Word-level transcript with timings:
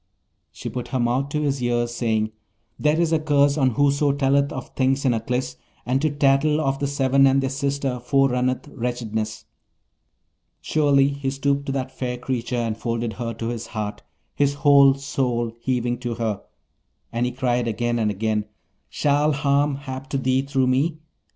She 0.51 0.67
put 0.67 0.87
her 0.87 0.99
mouth 0.99 1.29
to 1.29 1.43
his 1.43 1.61
ear, 1.61 1.85
saying, 1.85 2.31
'There 2.79 2.99
is 2.99 3.13
a 3.13 3.19
curse 3.19 3.55
on 3.55 3.75
whoso 3.75 4.11
telleth 4.11 4.51
of 4.51 4.69
things 4.69 5.05
in 5.05 5.13
Aklis, 5.13 5.57
and 5.85 6.01
to 6.01 6.09
tattle 6.09 6.59
of 6.59 6.79
the 6.79 6.87
Seven 6.87 7.27
and 7.27 7.39
their 7.39 7.51
sister 7.51 7.99
forerunneth 7.99 8.67
wretchedness.' 8.69 9.45
Surely, 10.59 11.09
he 11.09 11.29
stooped 11.29 11.67
to 11.67 11.71
that 11.73 11.91
fair 11.95 12.17
creature, 12.17 12.55
and 12.55 12.79
folded 12.79 13.13
her 13.13 13.31
to 13.35 13.49
his 13.49 13.67
heart, 13.67 14.01
his 14.33 14.55
whole 14.55 14.95
soul 14.95 15.51
heaving 15.59 15.99
to 15.99 16.15
her; 16.15 16.41
and 17.13 17.27
he 17.27 17.31
cried 17.31 17.67
again 17.67 17.99
and 17.99 18.09
again, 18.09 18.45
'Shall 18.89 19.33
harm 19.33 19.75
hap 19.75 20.09
to 20.09 20.17
thee 20.17 20.41
through 20.41 20.65
me? 20.65 20.97